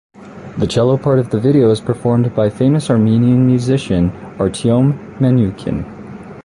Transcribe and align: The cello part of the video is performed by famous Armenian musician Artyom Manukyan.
The 0.57 0.65
cello 0.65 0.97
part 0.97 1.19
of 1.19 1.29
the 1.29 1.39
video 1.39 1.69
is 1.69 1.79
performed 1.79 2.33
by 2.33 2.49
famous 2.49 2.89
Armenian 2.89 3.45
musician 3.45 4.09
Artyom 4.39 5.17
Manukyan. 5.19 5.85